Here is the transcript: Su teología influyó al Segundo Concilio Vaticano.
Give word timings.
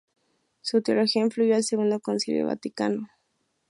Su 0.61 0.81
teología 0.81 1.21
influyó 1.21 1.53
al 1.55 1.63
Segundo 1.63 1.99
Concilio 1.99 2.47
Vaticano. 2.47 3.07